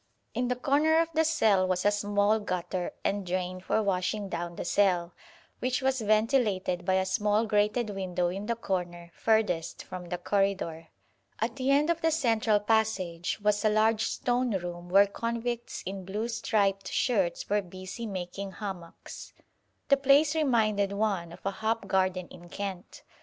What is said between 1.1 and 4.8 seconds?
the cell was a small gutter and drain for washing down the